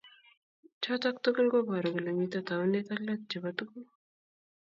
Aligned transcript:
chotok 0.83 1.15
tugul 1.23 1.47
kobaru 1.53 1.89
kole 1.95 2.11
mito 2.17 2.39
taunet 2.47 2.87
ak 2.93 3.01
let 3.07 3.21
chebo 3.29 3.49
tuguk 3.57 3.89